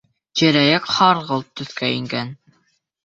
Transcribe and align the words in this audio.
Тирә-яҡ 0.39 0.87
һарғылт 0.95 1.53
төҫкә 1.61 1.91
ингән. 1.99 2.33